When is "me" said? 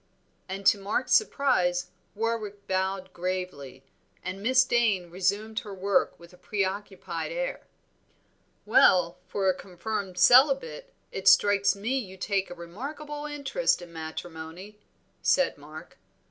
11.75-11.99